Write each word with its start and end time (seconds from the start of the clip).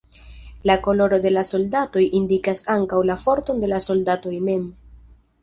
La 0.69 0.77
koloro 0.85 1.19
de 1.25 1.31
la 1.33 1.43
soldatoj 1.49 2.03
indikas 2.21 2.65
ankaŭ 2.77 3.03
la 3.11 3.19
forton 3.27 3.63
de 3.67 3.71
la 3.75 3.83
soldatoj 3.91 4.35
mem. 4.51 4.67